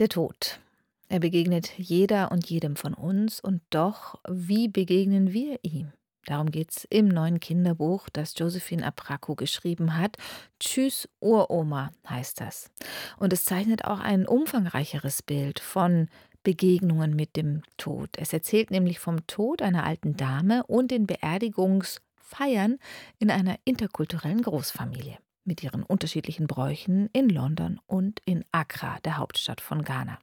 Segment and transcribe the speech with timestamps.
[0.00, 0.58] Der Tod.
[1.08, 5.92] Er begegnet jeder und jedem von uns und doch, wie begegnen wir ihm?
[6.26, 10.16] Darum geht es im neuen Kinderbuch, das Josephine Apraco geschrieben hat.
[10.58, 12.72] Tschüss, Uroma heißt das.
[13.18, 16.08] Und es zeichnet auch ein umfangreicheres Bild von
[16.42, 18.10] Begegnungen mit dem Tod.
[18.16, 22.78] Es erzählt nämlich vom Tod einer alten Dame und den Beerdigungsfeiern
[23.20, 29.60] in einer interkulturellen Großfamilie mit ihren unterschiedlichen Bräuchen in London und in Accra, der Hauptstadt
[29.60, 30.18] von Ghana.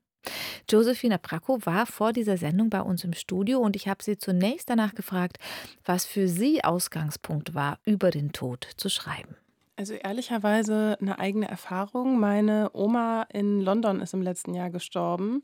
[0.69, 4.69] Josephine Apraco war vor dieser Sendung bei uns im Studio und ich habe sie zunächst
[4.69, 5.37] danach gefragt,
[5.83, 9.35] was für sie Ausgangspunkt war, über den Tod zu schreiben.
[9.77, 12.19] Also ehrlicherweise eine eigene Erfahrung.
[12.19, 15.41] Meine Oma in London ist im letzten Jahr gestorben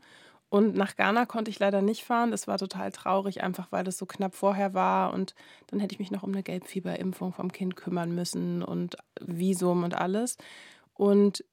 [0.50, 2.32] und nach Ghana konnte ich leider nicht fahren.
[2.32, 5.14] Das war total traurig, einfach weil es so knapp vorher war.
[5.14, 5.36] Und
[5.68, 9.96] dann hätte ich mich noch um eine Gelbfieberimpfung vom Kind kümmern müssen und Visum und
[9.96, 10.38] alles.
[10.94, 11.44] Und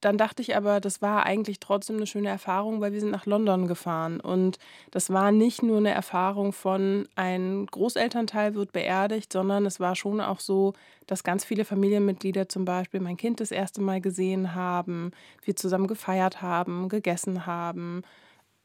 [0.00, 3.26] dann dachte ich aber, das war eigentlich trotzdem eine schöne Erfahrung, weil wir sind nach
[3.26, 4.18] London gefahren.
[4.18, 4.58] Und
[4.90, 10.20] das war nicht nur eine Erfahrung von, ein Großelternteil wird beerdigt, sondern es war schon
[10.20, 10.72] auch so,
[11.06, 15.12] dass ganz viele Familienmitglieder zum Beispiel mein Kind das erste Mal gesehen haben,
[15.44, 18.02] wir zusammen gefeiert haben, gegessen haben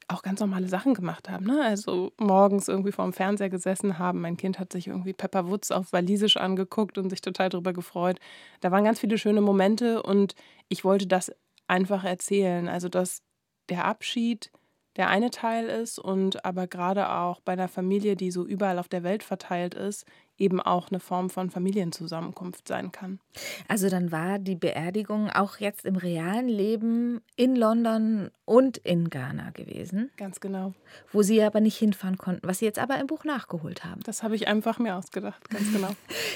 [0.08, 1.46] auch ganz normale Sachen gemacht haben.
[1.46, 1.62] Ne?
[1.62, 4.22] Also morgens irgendwie vor dem Fernseher gesessen haben.
[4.22, 8.18] Mein Kind hat sich irgendwie Pepper Woods auf Walisisch angeguckt und sich total darüber gefreut.
[8.60, 10.34] Da waren ganz viele schöne Momente und
[10.68, 11.30] ich wollte das
[11.66, 12.68] einfach erzählen.
[12.68, 13.22] Also, dass
[13.68, 14.50] der Abschied
[14.96, 18.88] der eine Teil ist und aber gerade auch bei einer Familie, die so überall auf
[18.88, 20.04] der Welt verteilt ist,
[20.38, 23.18] eben auch eine Form von Familienzusammenkunft sein kann.
[23.66, 29.50] Also dann war die Beerdigung auch jetzt im realen Leben in London und in Ghana
[29.50, 30.10] gewesen.
[30.16, 30.72] Ganz genau.
[31.12, 34.00] Wo Sie aber nicht hinfahren konnten, was Sie jetzt aber im Buch nachgeholt haben.
[34.04, 35.90] Das habe ich einfach mir ausgedacht, ganz genau.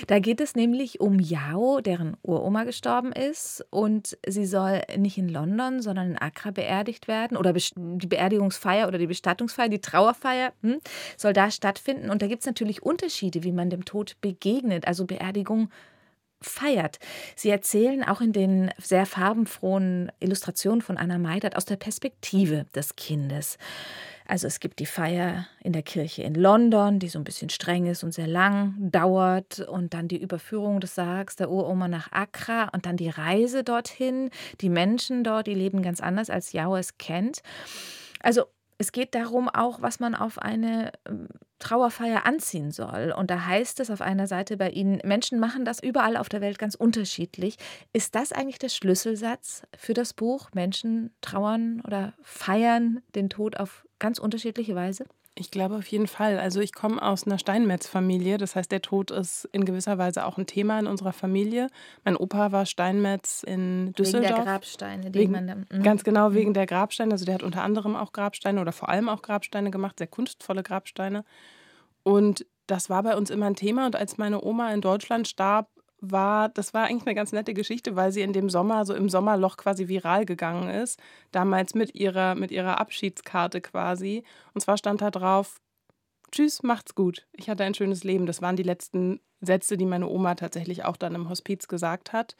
[0.08, 5.28] da geht es nämlich um Yao, deren Uroma gestorben ist und sie soll nicht in
[5.28, 10.80] London, sondern in Accra beerdigt werden oder die Beerdigungsfeier oder die Bestattungsfeier, die Trauerfeier hm,
[11.16, 15.04] soll da stattfinden und da gibt es natürlich Unterschiede, wie man dem Tod begegnet, also
[15.04, 15.68] Beerdigung
[16.40, 16.98] feiert.
[17.36, 22.96] Sie erzählen auch in den sehr farbenfrohen Illustrationen von Anna Meidert aus der Perspektive des
[22.96, 23.58] Kindes.
[24.26, 27.86] Also es gibt die Feier in der Kirche in London, die so ein bisschen streng
[27.86, 32.70] ist und sehr lang dauert und dann die Überführung des Sargs der Uroma nach Accra
[32.72, 34.30] und dann die Reise dorthin.
[34.62, 37.42] Die Menschen dort, die leben ganz anders als Yao es kennt.
[38.20, 38.46] Also
[38.82, 41.28] es geht darum auch, was man auf eine ähm,
[41.60, 43.14] Trauerfeier anziehen soll.
[43.16, 46.40] Und da heißt es auf einer Seite bei Ihnen, Menschen machen das überall auf der
[46.40, 47.58] Welt ganz unterschiedlich.
[47.92, 50.50] Ist das eigentlich der Schlüsselsatz für das Buch?
[50.52, 55.04] Menschen trauern oder feiern den Tod auf ganz unterschiedliche Weise?
[55.34, 56.38] Ich glaube auf jeden Fall.
[56.38, 58.36] Also ich komme aus einer Steinmetz-Familie.
[58.36, 61.68] Das heißt, der Tod ist in gewisser Weise auch ein Thema in unserer Familie.
[62.04, 64.30] Mein Opa war Steinmetz in Düsseldorf.
[64.30, 65.82] Wegen der Grabsteine, wegen, man dann, mh.
[65.82, 66.54] Ganz genau, wegen mhm.
[66.54, 67.12] der Grabsteine.
[67.12, 70.62] Also der hat unter anderem auch Grabsteine oder vor allem auch Grabsteine gemacht, sehr kunstvolle
[70.62, 71.24] Grabsteine.
[72.02, 73.86] Und das war bei uns immer ein Thema.
[73.86, 75.70] Und als meine Oma in Deutschland starb,
[76.02, 79.08] war, das war eigentlich eine ganz nette Geschichte, weil sie in dem Sommer, so im
[79.08, 81.00] Sommerloch quasi viral gegangen ist.
[81.30, 84.24] Damals mit ihrer, mit ihrer Abschiedskarte quasi.
[84.52, 85.60] Und zwar stand da drauf,
[86.32, 87.26] Tschüss, macht's gut.
[87.32, 88.26] Ich hatte ein schönes Leben.
[88.26, 92.36] Das waren die letzten Sätze, die meine Oma tatsächlich auch dann im Hospiz gesagt hat.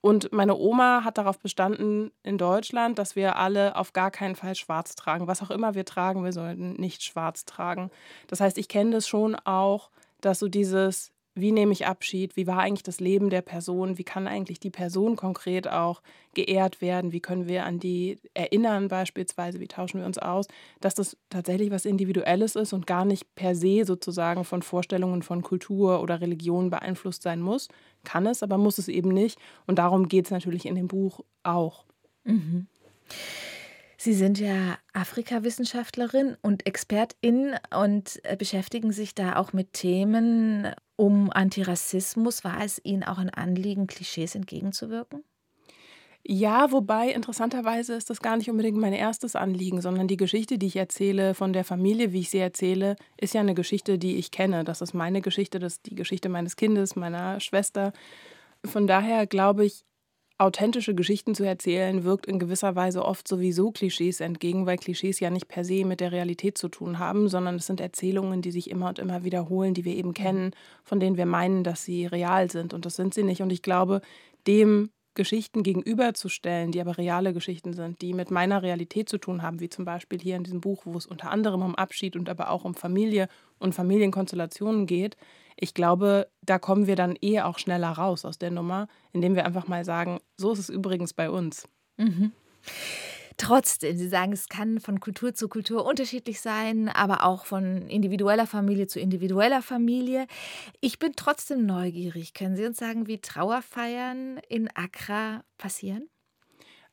[0.00, 4.54] Und meine Oma hat darauf bestanden in Deutschland, dass wir alle auf gar keinen Fall
[4.54, 5.26] schwarz tragen.
[5.26, 7.90] Was auch immer wir tragen, wir sollten nicht schwarz tragen.
[8.26, 12.46] Das heißt, ich kenne das schon auch, dass so dieses wie nehme ich Abschied, wie
[12.46, 16.00] war eigentlich das Leben der Person, wie kann eigentlich die Person konkret auch
[16.32, 20.46] geehrt werden, wie können wir an die erinnern beispielsweise, wie tauschen wir uns aus,
[20.80, 25.42] dass das tatsächlich was Individuelles ist und gar nicht per se sozusagen von Vorstellungen von
[25.42, 27.68] Kultur oder Religion beeinflusst sein muss.
[28.04, 29.38] Kann es, aber muss es eben nicht.
[29.66, 31.84] Und darum geht es natürlich in dem Buch auch.
[32.24, 32.68] Mhm.
[34.04, 41.30] Sie sind ja Afrikawissenschaftlerin und Expertin und äh, beschäftigen sich da auch mit Themen um
[41.30, 42.44] Antirassismus.
[42.44, 45.24] War es Ihnen auch ein Anliegen, Klischees entgegenzuwirken?
[46.22, 50.66] Ja, wobei interessanterweise ist das gar nicht unbedingt mein erstes Anliegen, sondern die Geschichte, die
[50.66, 54.30] ich erzähle von der Familie, wie ich sie erzähle, ist ja eine Geschichte, die ich
[54.30, 54.64] kenne.
[54.64, 57.94] Das ist meine Geschichte, das ist die Geschichte meines Kindes, meiner Schwester.
[58.66, 59.86] Von daher glaube ich,
[60.44, 65.30] authentische Geschichten zu erzählen, wirkt in gewisser Weise oft sowieso Klischees entgegen, weil Klischees ja
[65.30, 68.70] nicht per se mit der Realität zu tun haben, sondern es sind Erzählungen, die sich
[68.70, 70.52] immer und immer wiederholen, die wir eben kennen,
[70.84, 72.74] von denen wir meinen, dass sie real sind.
[72.74, 73.42] Und das sind sie nicht.
[73.42, 74.00] Und ich glaube,
[74.46, 79.60] dem Geschichten gegenüberzustellen, die aber reale Geschichten sind, die mit meiner Realität zu tun haben,
[79.60, 82.50] wie zum Beispiel hier in diesem Buch, wo es unter anderem um Abschied und aber
[82.50, 83.28] auch um Familie
[83.58, 85.16] und Familienkonstellationen geht,
[85.56, 89.46] ich glaube, da kommen wir dann eh auch schneller raus aus der Nummer, indem wir
[89.46, 91.68] einfach mal sagen, so ist es übrigens bei uns.
[91.96, 92.32] Mhm.
[93.36, 98.46] Trotzdem, Sie sagen, es kann von Kultur zu Kultur unterschiedlich sein, aber auch von individueller
[98.46, 100.26] Familie zu individueller Familie.
[100.80, 102.34] Ich bin trotzdem neugierig.
[102.34, 106.08] Können Sie uns sagen, wie Trauerfeiern in Accra passieren?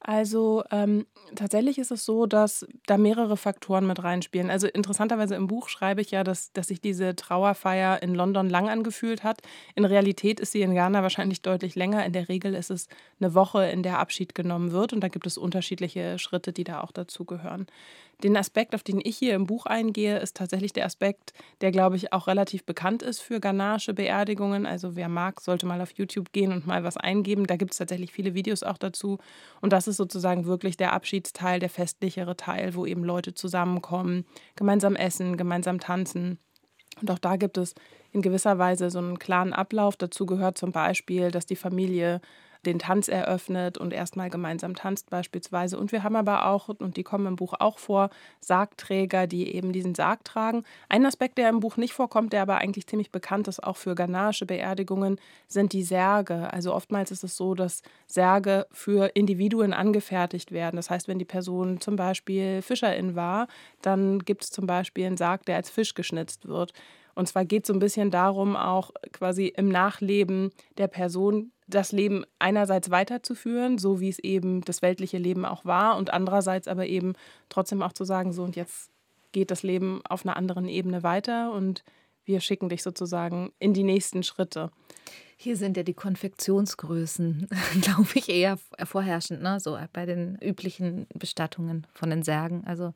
[0.04, 1.06] Also ähm,
[1.36, 4.50] tatsächlich ist es so, dass da mehrere Faktoren mit reinspielen.
[4.50, 8.68] Also interessanterweise im Buch schreibe ich ja, dass, dass sich diese Trauerfeier in London lang
[8.68, 9.44] angefühlt hat.
[9.76, 12.04] In Realität ist sie in Ghana wahrscheinlich deutlich länger.
[12.04, 12.88] In der Regel ist es
[13.20, 14.92] eine Woche, in der Abschied genommen wird.
[14.92, 17.68] Und da gibt es unterschiedliche Schritte, die da auch dazugehören.
[18.24, 21.96] Den Aspekt, auf den ich hier im Buch eingehe, ist tatsächlich der Aspekt, der, glaube
[21.96, 24.66] ich, auch relativ bekannt ist für ghanaische Beerdigungen.
[24.66, 27.48] Also wer mag, sollte mal auf YouTube gehen und mal was eingeben.
[27.48, 29.18] Da gibt es tatsächlich viele Videos auch dazu.
[29.60, 34.26] Und das ist sozusagen wirklich der Abschiedsteil, der festlichere Teil, wo eben Leute zusammenkommen,
[34.56, 36.38] gemeinsam essen, gemeinsam tanzen.
[37.00, 37.74] Und auch da gibt es
[38.12, 39.96] in gewisser Weise so einen klaren Ablauf.
[39.96, 42.22] Dazu gehört zum Beispiel, dass die Familie
[42.66, 45.78] den Tanz eröffnet und erstmal gemeinsam tanzt beispielsweise.
[45.78, 48.10] Und wir haben aber auch, und die kommen im Buch auch vor,
[48.40, 50.64] Sargträger, die eben diesen Sarg tragen.
[50.90, 53.96] Ein Aspekt, der im Buch nicht vorkommt, der aber eigentlich ziemlich bekannt ist, auch für
[53.96, 56.52] ghanaische Beerdigungen, sind die Särge.
[56.54, 60.76] Also oftmals ist es so, dass Särge für Individuen angefertigt werden.
[60.76, 63.48] Das heißt, wenn die Person zum Beispiel Fischerin war,
[63.82, 66.74] dann gibt es zum Beispiel einen Sarg, der als Fisch geschnitzt wird.
[67.16, 71.92] Und zwar geht es so ein bisschen darum, auch quasi im Nachleben der Person das
[71.92, 76.86] Leben einerseits weiterzuführen, so wie es eben das weltliche Leben auch war, und andererseits aber
[76.86, 77.14] eben
[77.50, 78.92] trotzdem auch zu sagen, so und jetzt
[79.32, 81.84] geht das Leben auf einer anderen Ebene weiter und
[82.26, 84.72] wir schicken dich sozusagen in die nächsten Schritte.
[85.38, 87.48] Hier sind ja die Konfektionsgrößen,
[87.82, 89.60] glaube ich, eher vorherrschend, ne?
[89.60, 92.64] so bei den üblichen Bestattungen von den Särgen.
[92.66, 92.94] Also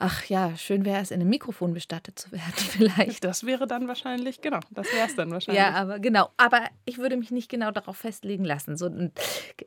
[0.00, 3.24] ach ja, schön wäre es, in einem Mikrofon bestattet zu werden, vielleicht.
[3.24, 5.62] Das wäre dann wahrscheinlich, genau, das wäre es dann wahrscheinlich.
[5.62, 6.30] Ja, aber genau.
[6.36, 8.76] Aber ich würde mich nicht genau darauf festlegen lassen.
[8.76, 8.90] So,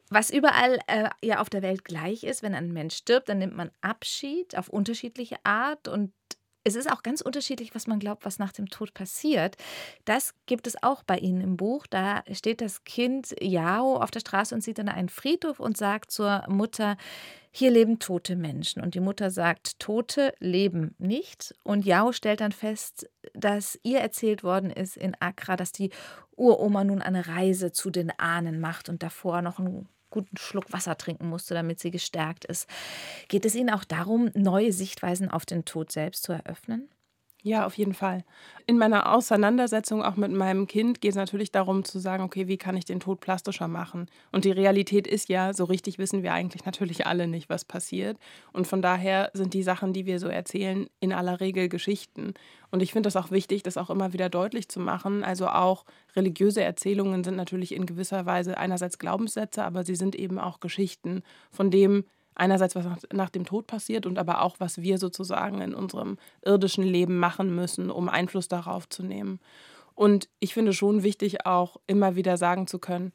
[0.09, 3.55] was überall äh, ja auf der Welt gleich ist, wenn ein Mensch stirbt, dann nimmt
[3.55, 6.13] man Abschied auf unterschiedliche Art und
[6.63, 9.55] es ist auch ganz unterschiedlich, was man glaubt, was nach dem Tod passiert.
[10.05, 11.87] Das gibt es auch bei Ihnen im Buch.
[11.87, 16.11] Da steht das Kind Yao auf der Straße und sieht dann einen Friedhof und sagt
[16.11, 16.97] zur Mutter,
[17.51, 18.81] hier leben tote Menschen.
[18.81, 21.53] Und die Mutter sagt, Tote leben nicht.
[21.63, 25.89] Und Yao stellt dann fest, dass ihr erzählt worden ist in Accra, dass die
[26.37, 30.97] Uroma nun eine Reise zu den Ahnen macht und davor noch ein guten Schluck Wasser
[30.97, 32.69] trinken musste, damit sie gestärkt ist.
[33.27, 36.89] Geht es Ihnen auch darum, neue Sichtweisen auf den Tod selbst zu eröffnen?
[37.43, 38.23] Ja, auf jeden Fall.
[38.67, 42.57] In meiner Auseinandersetzung auch mit meinem Kind geht es natürlich darum zu sagen, okay, wie
[42.57, 44.05] kann ich den Tod plastischer machen?
[44.31, 48.17] Und die Realität ist ja, so richtig wissen wir eigentlich natürlich alle nicht, was passiert.
[48.53, 52.35] Und von daher sind die Sachen, die wir so erzählen, in aller Regel Geschichten.
[52.69, 55.23] Und ich finde es auch wichtig, das auch immer wieder deutlich zu machen.
[55.23, 55.85] Also auch
[56.15, 61.23] religiöse Erzählungen sind natürlich in gewisser Weise einerseits Glaubenssätze, aber sie sind eben auch Geschichten
[61.49, 62.03] von dem,
[62.35, 66.83] einerseits, was nach, dem Tod passiert und aber auch, was wir sozusagen in unserem irdischen
[66.83, 69.39] Leben machen müssen, um Einfluss darauf zu nehmen.
[69.95, 73.11] Und ich finde schon wichtig, auch immer wieder sagen zu können,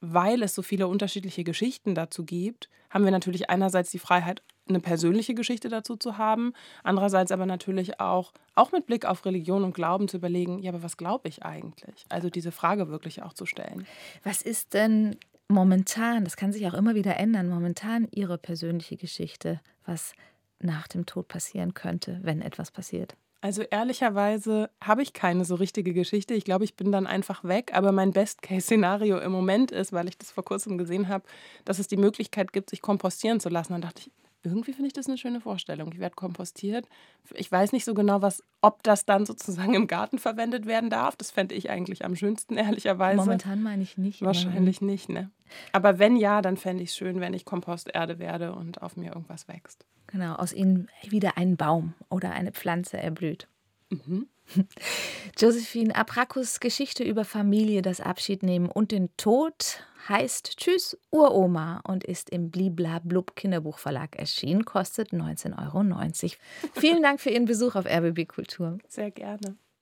[0.00, 4.80] weil es so viele unterschiedliche Geschichten dazu gibt, haben wir natürlich einerseits die Freiheit, eine
[4.80, 9.74] persönliche Geschichte dazu zu haben, andererseits aber natürlich auch, auch mit Blick auf Religion und
[9.74, 12.04] Glauben zu überlegen, ja, aber was glaube ich eigentlich?
[12.10, 13.86] Also diese Frage wirklich auch zu stellen.
[14.24, 15.16] Was ist denn
[15.48, 20.12] momentan, das kann sich auch immer wieder ändern, momentan Ihre persönliche Geschichte, was
[20.60, 23.16] nach dem Tod passieren könnte, wenn etwas passiert?
[23.40, 26.34] Also ehrlicherweise habe ich keine so richtige Geschichte.
[26.34, 27.70] Ich glaube, ich bin dann einfach weg.
[27.72, 31.24] Aber mein Best-Case-Szenario im Moment ist, weil ich das vor kurzem gesehen habe,
[31.64, 33.74] dass es die Möglichkeit gibt, sich kompostieren zu lassen.
[33.74, 34.10] Dann dachte ich,
[34.42, 35.90] irgendwie finde ich das eine schöne Vorstellung.
[35.92, 36.86] Ich werde kompostiert.
[37.34, 41.16] Ich weiß nicht so genau, was, ob das dann sozusagen im Garten verwendet werden darf.
[41.16, 43.18] Das fände ich eigentlich am schönsten, ehrlicherweise.
[43.18, 44.22] Momentan meine ich nicht.
[44.22, 44.86] Wahrscheinlich immerhin.
[44.86, 45.30] nicht, ne?
[45.72, 49.12] Aber wenn ja, dann fände ich es schön, wenn ich Komposterde werde und auf mir
[49.12, 49.86] irgendwas wächst.
[50.06, 53.48] Genau, aus ihnen wieder ein Baum oder eine Pflanze erblüht.
[53.90, 54.28] Mhm.
[55.38, 62.30] Josephine Abrakus Geschichte über Familie, das Abschiednehmen und den Tod heißt Tschüss Uroma und ist
[62.30, 66.36] im Blibla Blub Kinderbuchverlag erschienen, kostet 19,90 Euro.
[66.74, 68.78] Vielen Dank für Ihren Besuch auf RBB Kultur.
[68.88, 69.56] Sehr gerne.